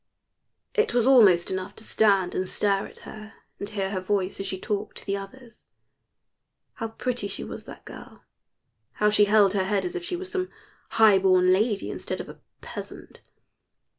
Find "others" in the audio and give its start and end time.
5.15-5.65